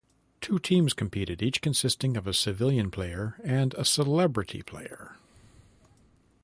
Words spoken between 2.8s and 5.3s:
player and a celebrity player.